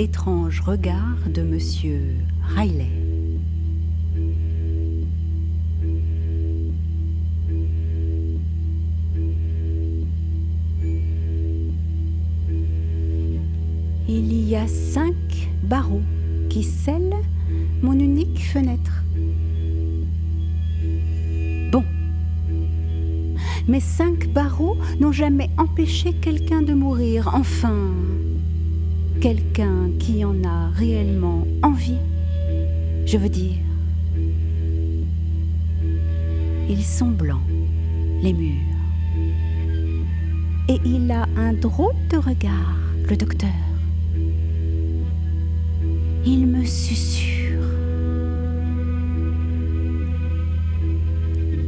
[0.00, 2.14] l'étrange regard de Monsieur
[2.56, 2.88] Riley.
[14.08, 15.14] Il y a cinq
[15.64, 16.00] barreaux
[16.48, 17.12] qui scellent
[17.82, 19.04] mon unique fenêtre.
[21.70, 21.84] Bon.
[23.68, 27.28] Mes cinq barreaux n'ont jamais empêché quelqu'un de mourir.
[27.34, 27.90] Enfin,
[29.20, 31.98] quelqu'un qui en a réellement envie.
[33.04, 33.58] Je veux dire.
[36.70, 37.42] Ils sont blancs,
[38.22, 38.56] les murs.
[40.68, 43.50] Et il a un drôle de regard, le docteur.
[46.24, 47.60] Il me susurre.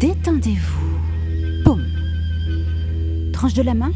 [0.01, 1.65] Détendez-vous.
[1.65, 1.85] Paume.
[3.33, 3.93] Tranche de la main.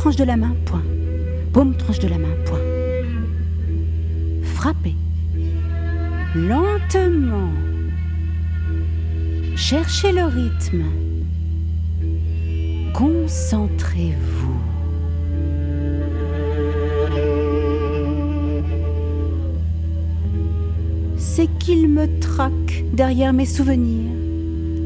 [0.00, 0.54] Tranche de la main.
[0.64, 0.82] Point.
[1.52, 2.34] Paume, tranche de la main.
[2.46, 2.58] Point.
[4.42, 4.96] Frappez.
[6.34, 7.52] Lentement.
[9.56, 10.84] Cherchez le rythme.
[12.94, 14.60] Concentrez-vous.
[21.16, 24.19] c'est qu'il me traque derrière mes souvenirs.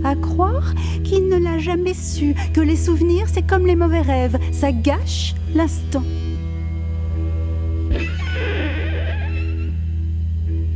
[0.04, 4.38] À croire qu'il ne l'a jamais su, que les souvenirs, c'est comme les mauvais rêves,
[4.52, 6.02] ça gâche l'instant.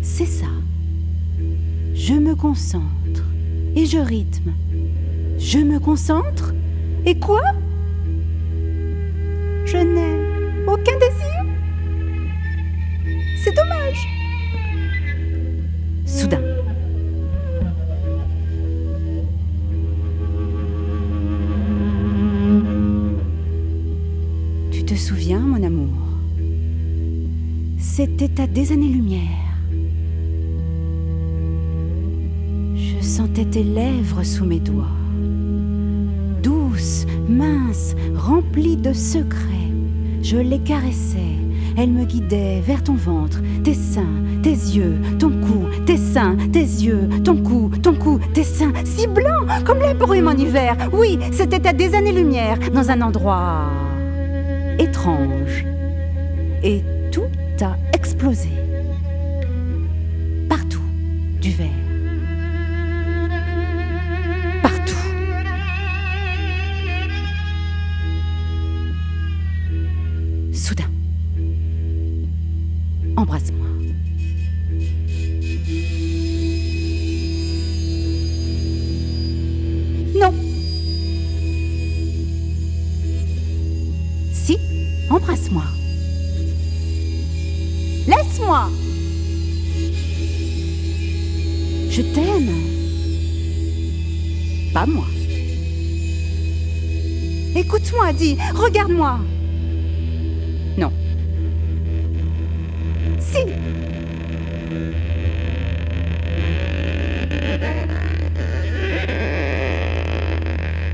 [0.01, 0.47] C'est ça.
[1.95, 3.23] Je me concentre
[3.77, 4.55] et je rythme.
[5.39, 6.55] Je me concentre
[7.05, 7.43] et quoi?
[9.67, 11.45] Je n'ai aucun désir.
[13.45, 14.18] C'est dommage.
[24.99, 25.95] Souviens, mon amour
[27.79, 29.21] C'était à des années-lumière.
[32.75, 34.97] Je sentais tes lèvres sous mes doigts,
[36.43, 39.73] douces, minces, remplies de secrets.
[40.23, 41.37] Je les caressais,
[41.77, 46.61] elles me guidaient vers ton ventre, tes seins, tes yeux, ton cou, tes seins, tes
[46.61, 50.77] yeux, ton cou, ton cou, tes seins, si blancs comme les brumes en hiver.
[50.93, 53.88] Oui, c'était à des années-lumière, dans un endroit
[54.79, 55.65] étrange.
[56.63, 57.31] Et tout
[57.61, 58.51] a explosé.
[60.49, 60.83] Partout,
[61.41, 61.69] du verre.
[64.63, 64.95] Partout.
[70.53, 70.91] Soudain.
[73.17, 73.78] Embrasse-moi.
[98.09, 99.19] Regarde-moi.
[100.79, 100.91] Non.
[103.21, 103.45] Si.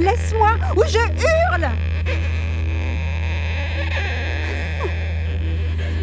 [0.00, 1.68] Laisse-moi ou je hurle.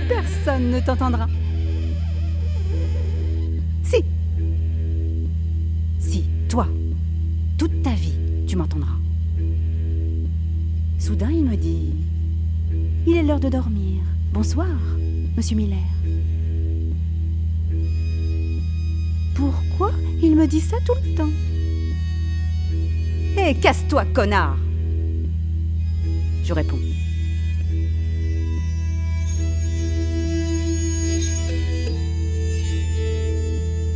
[0.07, 1.27] Personne ne t'entendra.
[13.41, 14.03] De dormir.
[14.33, 14.67] Bonsoir,
[15.35, 15.79] monsieur Miller.
[19.35, 19.91] Pourquoi
[20.21, 21.29] il me dit ça tout le temps?
[23.37, 24.57] Hé, casse-toi, connard
[26.43, 26.77] Je réponds.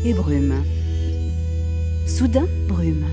[0.06, 0.64] Et brume.
[2.08, 3.06] Soudain, brume.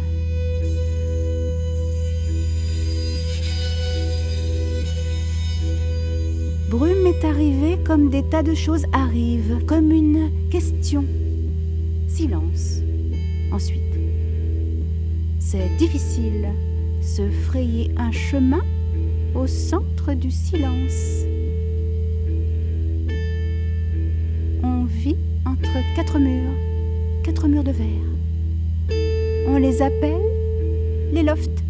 [6.72, 11.04] Brume est arrivée comme des tas de choses arrivent, comme une question.
[12.08, 12.78] Silence.
[13.52, 13.82] Ensuite.
[15.38, 16.48] C'est difficile,
[17.02, 18.62] se frayer un chemin
[19.34, 21.26] au centre du silence.
[24.62, 26.56] On vit entre quatre murs,
[27.22, 28.96] quatre murs de verre.
[29.46, 30.22] On les appelle
[31.12, 31.62] les lofts.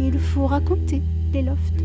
[0.00, 1.02] Il faut raconter
[1.34, 1.82] les lofts.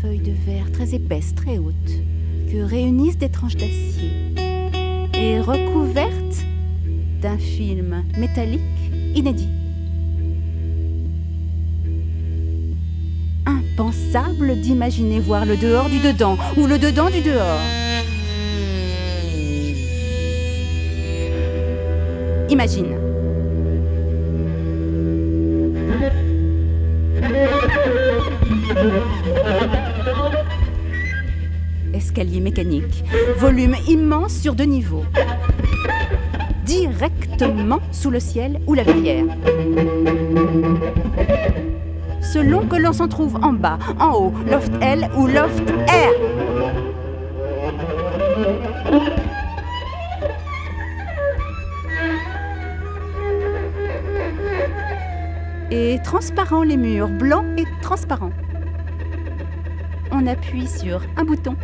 [0.00, 1.74] Feuilles de verre très épaisses, très hautes,
[2.50, 4.10] que réunissent des tranches d'acier,
[5.14, 6.44] et recouvertes
[7.20, 8.60] d'un film métallique
[9.14, 9.48] inédit.
[13.46, 17.60] Impensable d'imaginer voir le dehors du dedans ou le dedans du dehors.
[22.50, 22.96] Imagine.
[31.98, 33.02] Escalier mécanique,
[33.38, 35.02] volume immense sur deux niveaux.
[36.64, 39.24] Directement sous le ciel ou la verrière.
[42.20, 46.12] Selon que l'on s'en trouve en bas, en haut, loft L ou loft R.
[55.72, 58.30] Et transparent les murs, blancs et transparents.
[60.12, 61.56] On appuie sur un bouton.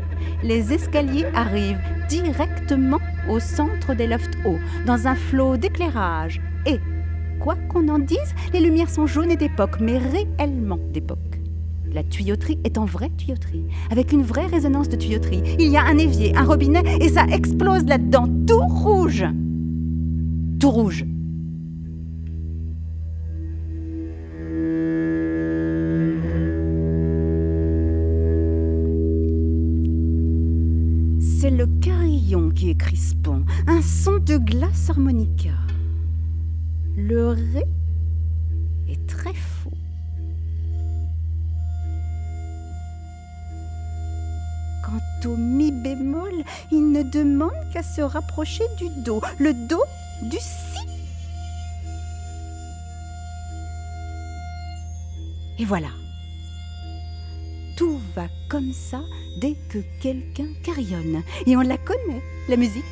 [0.44, 3.00] Les escaliers arrivent directement
[3.30, 6.42] au centre des lofts hauts, dans un flot d'éclairage.
[6.66, 6.80] Et,
[7.40, 11.40] quoi qu'on en dise, les lumières sont jaunes et d'époque, mais réellement d'époque.
[11.90, 15.56] La tuyauterie est en vraie tuyauterie, avec une vraie résonance de tuyauterie.
[15.58, 19.24] Il y a un évier, un robinet, et ça explose là-dedans, tout rouge.
[20.60, 21.06] Tout rouge.
[32.72, 35.50] Crispant, un son de glace harmonica.
[36.96, 37.64] Le ré
[38.88, 39.70] est très faux.
[44.82, 46.32] Quant au mi bémol,
[46.72, 49.80] il ne demande qu'à se rapprocher du do, le do
[50.22, 50.86] du si.
[55.58, 55.88] Et voilà.
[57.76, 59.02] Tout va comme ça
[59.36, 61.22] dès que quelqu'un carillonne.
[61.46, 62.84] Et on la connaît, la musique.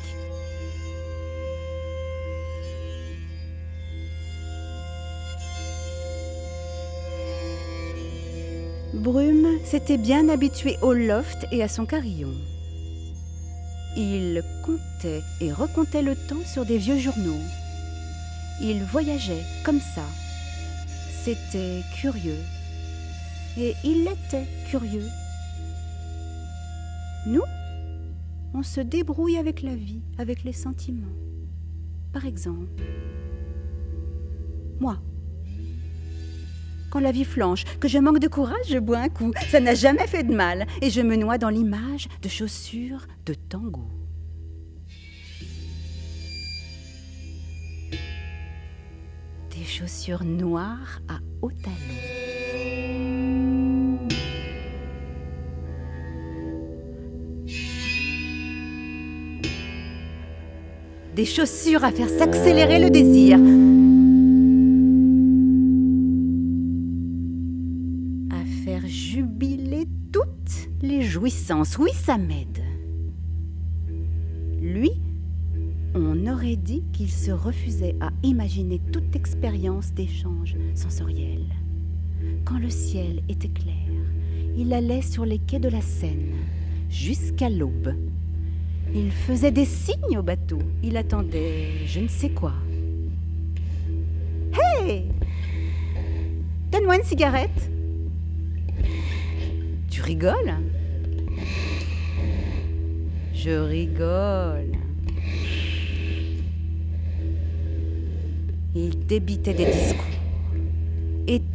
[8.93, 12.33] Brume s'était bien habitué au loft et à son carillon.
[13.97, 17.41] Il comptait et recomptait le temps sur des vieux journaux.
[18.61, 20.05] Il voyageait comme ça.
[21.23, 22.39] C'était curieux.
[23.57, 25.09] Et il était curieux.
[27.25, 27.41] Nous,
[28.53, 31.15] on se débrouille avec la vie, avec les sentiments.
[32.11, 32.83] Par exemple,
[34.79, 34.99] moi,
[36.91, 39.31] quand la vie flanche, que je manque de courage, je bois un coup.
[39.49, 40.67] Ça n'a jamais fait de mal.
[40.81, 43.87] Et je me noie dans l'image de chaussures de tango.
[49.49, 52.12] Des chaussures noires à hauts talons.
[61.15, 63.37] Des chaussures à faire s'accélérer le désir.
[68.31, 71.77] À faire jubiler toutes les jouissances.
[71.77, 72.63] Oui, ça m'aide.
[74.59, 74.89] Lui,
[75.93, 81.43] on aurait dit qu'il se refusait à imaginer toute expérience d'échange sensoriel.
[82.43, 83.75] Quand le ciel était clair,
[84.57, 86.33] il allait sur les quais de la Seine,
[86.89, 87.93] jusqu'à l'aube.
[88.95, 90.59] Il faisait des signes au bateau.
[90.83, 92.53] Il attendait je ne sais quoi.
[94.53, 95.03] Hé
[96.71, 97.69] Donne-moi une cigarette.
[99.89, 100.53] Tu rigoles?
[103.33, 104.71] Je rigole.
[108.75, 110.12] Il débitait des discours.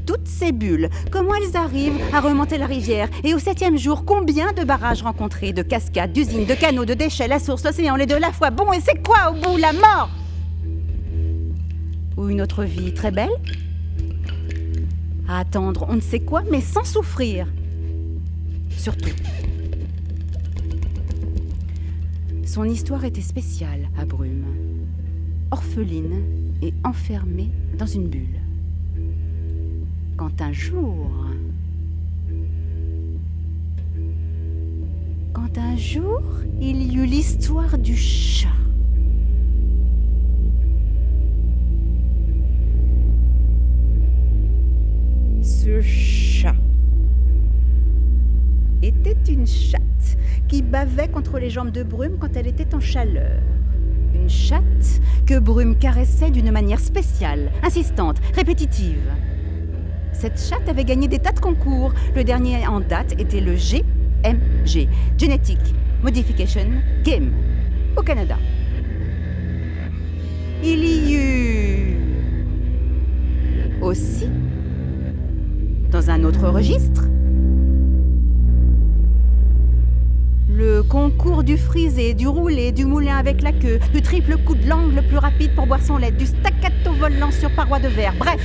[0.09, 4.55] Toutes ces bulles, comment elles arrivent à remonter la rivière Et au septième jour, combien
[4.55, 8.19] de barrages rencontrés, de cascades, d'usines, de canaux, de déchets, la source, l'océan, les deux
[8.19, 10.09] la fois Bon, et c'est quoi au bout La mort
[12.17, 13.29] Ou une autre vie très belle
[15.29, 17.47] À attendre on ne sait quoi, mais sans souffrir.
[18.79, 19.11] Surtout.
[22.47, 24.47] Son histoire était spéciale à Brume.
[25.51, 26.23] Orpheline
[26.63, 28.48] et enfermée dans une bulle
[30.19, 31.09] quand un jour,
[35.33, 36.23] quand un jour,
[36.61, 38.49] il y eut l'histoire du chat.
[45.41, 46.57] Ce chat
[48.83, 49.83] était une chatte
[50.49, 53.41] qui bavait contre les jambes de Brume quand elle était en chaleur.
[54.15, 59.13] Une chatte que Brume caressait d'une manière spéciale, insistante, répétitive.
[60.13, 61.93] Cette chatte avait gagné des tas de concours.
[62.15, 65.59] Le dernier en date était le GMG, Genetic
[66.03, 66.69] Modification
[67.05, 67.33] Game,
[67.97, 68.37] au Canada.
[70.63, 71.97] il y eut
[73.81, 74.29] aussi,
[75.91, 77.05] dans un autre registre,
[80.49, 84.69] le concours du frisé, du roulé, du moulin avec la queue, du triple coup de
[84.69, 88.15] langue le plus rapide pour boire son lait, du staccato volant sur paroi de verre,
[88.19, 88.41] bref,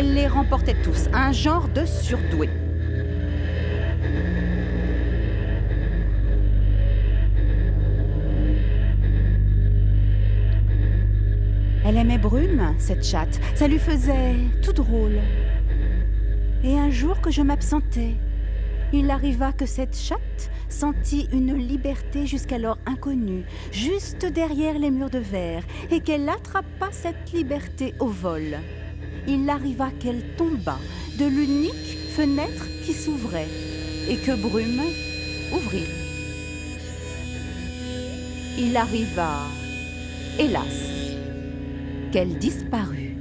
[0.00, 2.48] elle les remportait tous, un genre de surdoué.
[11.84, 13.38] Elle aimait Brume, cette chatte.
[13.54, 15.18] Ça lui faisait tout drôle.
[16.64, 18.14] Et un jour que je m'absentais,
[18.94, 25.18] il arriva que cette chatte sentit une liberté jusqu'alors inconnue, juste derrière les murs de
[25.18, 28.56] verre, et qu'elle attrapa cette liberté au vol.
[29.28, 30.78] Il arriva qu'elle tomba
[31.18, 33.48] de l'unique fenêtre qui s'ouvrait,
[34.08, 34.82] et que Brume
[35.52, 35.84] ouvrit.
[38.58, 39.46] Il arriva,
[40.38, 40.90] hélas,
[42.12, 43.16] qu'elle disparut.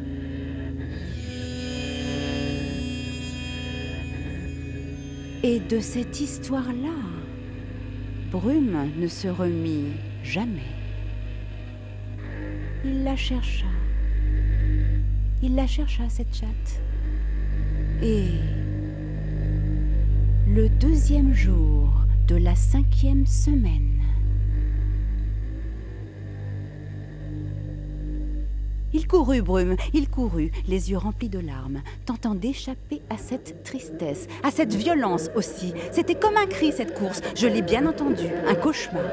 [5.43, 6.97] Et de cette histoire-là,
[8.31, 10.73] Brume ne se remit jamais.
[12.83, 13.78] Il la chercha.
[15.41, 16.81] Il la chercha, cette chatte.
[18.01, 18.27] Et
[20.47, 21.89] le deuxième jour
[22.27, 23.99] de la cinquième semaine,
[28.91, 34.27] Il courut, Brume, il courut, les yeux remplis de larmes, tentant d'échapper à cette tristesse,
[34.43, 35.73] à cette violence aussi.
[35.91, 39.03] C'était comme un cri, cette course, je l'ai bien entendu, un cauchemar.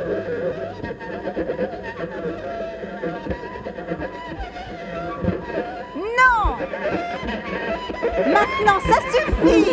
[7.27, 9.65] Maintenant, ça suffit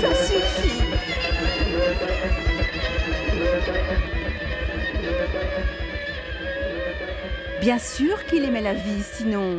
[0.00, 0.82] Ça suffit.
[7.60, 9.58] Bien sûr qu'il aimait la vie, sinon...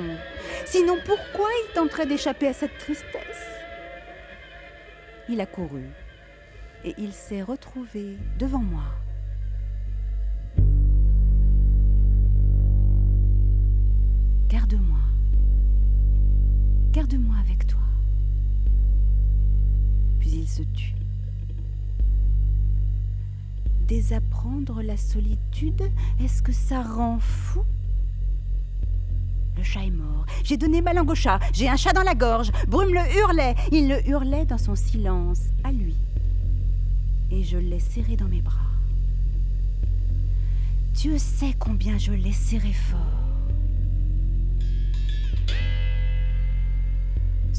[0.71, 3.45] Sinon pourquoi il tenterait d'échapper à cette tristesse?
[5.27, 5.83] Il a couru
[6.85, 8.85] et il s'est retrouvé devant moi.
[14.47, 14.99] Garde-moi.
[16.93, 17.81] Garde-moi avec toi.
[20.21, 20.95] Puis il se tut.
[23.89, 25.83] Désapprendre la solitude,
[26.21, 27.65] est-ce que ça rend fou?
[29.57, 30.25] Le chat est mort.
[30.43, 31.39] J'ai donné ma langue au chat.
[31.53, 32.51] J'ai un chat dans la gorge.
[32.67, 33.55] Brume le hurlait.
[33.71, 35.95] Il le hurlait dans son silence, à lui.
[37.29, 38.57] Et je l'ai serré dans mes bras.
[40.93, 43.21] Dieu sait combien je l'ai serré fort.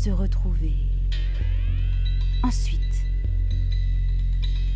[0.02, 0.74] se retrouver.
[2.42, 3.06] Ensuite,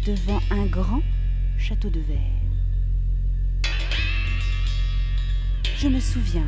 [0.06, 1.02] devant un grand
[1.58, 2.18] château de verre.
[5.76, 6.46] Je me souviens,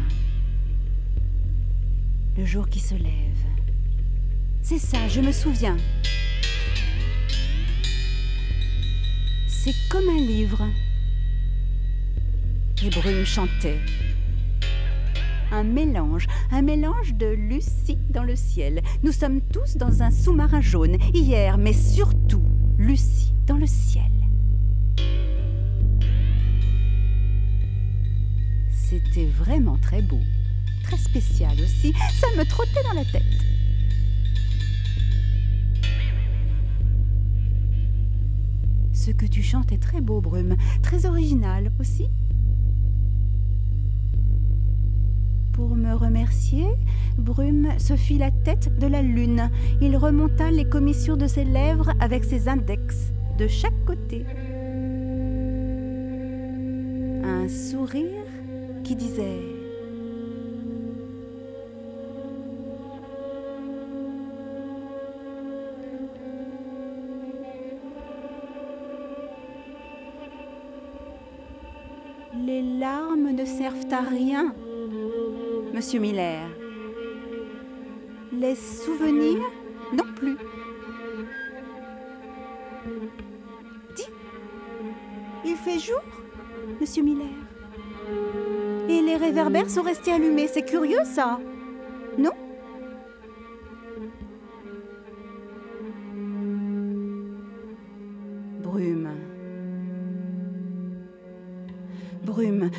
[2.39, 3.45] le jour qui se lève.
[4.63, 5.77] C'est ça, je me souviens.
[9.49, 10.65] C'est comme un livre.
[12.85, 13.81] Et Brume chantait
[15.51, 18.83] un mélange, un mélange de Lucie dans le ciel.
[19.03, 22.45] Nous sommes tous dans un sous-marin jaune, hier, mais surtout
[22.79, 24.05] Lucie dans le ciel.
[28.71, 30.21] C'était vraiment très beau,
[30.89, 33.23] très spécial aussi, ça me trottait dans la tête.
[38.93, 42.09] Ce que tu chantes est très beau, Brume, très original aussi.
[45.53, 46.67] Pour me remercier,
[47.19, 49.51] Brume se fit la tête de la lune.
[49.83, 54.25] Il remonta les commissures de ses lèvres avec ses index de chaque côté.
[57.25, 58.25] Un sourire
[58.85, 59.58] qui disait
[72.47, 74.55] Les larmes ne servent à rien,
[75.75, 76.49] Monsieur Miller.
[78.33, 79.43] Les souvenirs
[79.93, 80.37] non plus.
[83.97, 84.09] Dis,
[85.45, 86.01] il fait jour,
[86.81, 87.27] Monsieur Miller?
[88.89, 90.47] Et les réverbères sont restés allumés.
[90.47, 91.39] C'est curieux, ça.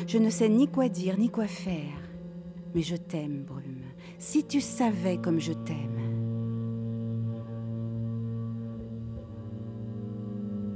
[0.06, 2.00] Je ne sais ni quoi dire ni quoi faire.
[2.74, 3.82] Mais je t'aime, Brume.
[4.18, 6.00] Si tu savais comme je t'aime.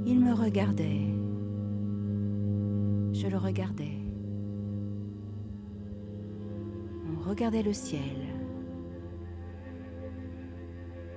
[0.05, 1.01] Il me regardait.
[3.13, 3.97] Je le regardais.
[7.07, 8.01] On regardait le ciel.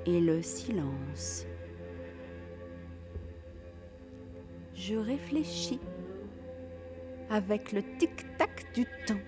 [0.07, 1.45] Et le silence.
[4.75, 5.81] Je réfléchis
[7.31, 9.21] avec le tic-tac du temps.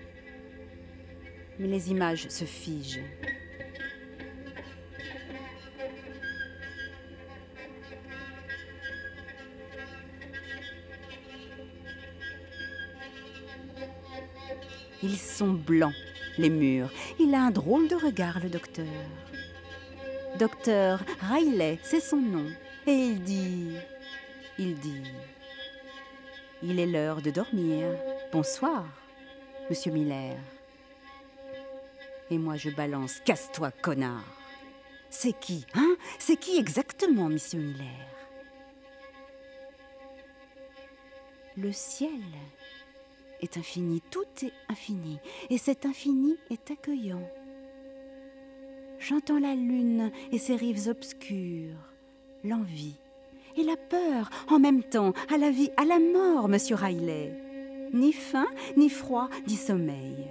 [1.59, 3.03] Mais les images se figent.
[15.03, 15.95] Ils sont blancs,
[16.37, 16.91] les murs.
[17.19, 18.85] Il a un drôle de regard, le docteur.
[20.37, 22.47] Docteur Riley, c'est son nom.
[22.85, 23.75] Et il dit...
[24.59, 25.03] Il dit...
[26.63, 27.87] Il est l'heure de dormir.
[28.31, 28.85] Bonsoir,
[29.69, 30.37] monsieur Miller.
[32.29, 34.23] Et moi je balance Casse-toi, connard.
[35.09, 35.95] C'est qui, hein?
[36.19, 38.07] C'est qui exactement, monsieur Miller?
[41.57, 42.21] Le ciel
[43.41, 47.27] est infini, tout est infini, et cet infini est accueillant.
[48.99, 51.89] J'entends la lune et ses rives obscures,
[52.43, 52.97] l'envie
[53.57, 57.33] et la peur en même temps, à la vie, à la mort, monsieur Riley.
[57.93, 60.27] Ni faim, ni froid, ni sommeil.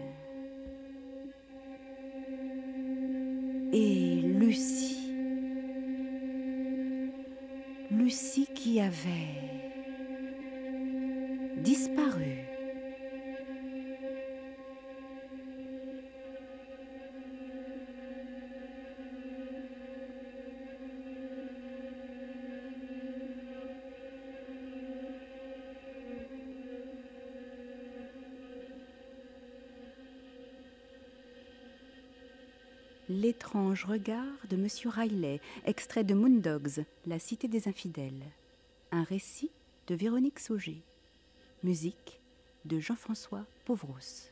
[3.72, 5.12] Et Lucie.
[7.90, 9.50] Lucie qui avait
[11.58, 12.49] disparu.
[33.10, 38.22] L'étrange regard de Monsieur Riley, extrait de Moondogs, La Cité des Infidèles.
[38.92, 39.50] Un récit
[39.88, 40.80] de Véronique Sauger.
[41.64, 42.20] Musique
[42.66, 44.29] de Jean-François Pauvros.